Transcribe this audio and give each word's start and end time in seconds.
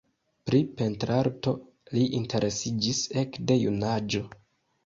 Pri 0.49 0.61
pentrarto 0.79 1.53
li 1.97 2.07
interesiĝis 2.21 3.03
ekde 3.25 3.59
junaĝo. 3.67 4.27